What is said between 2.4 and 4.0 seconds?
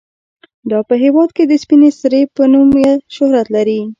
نوم شهرت لري.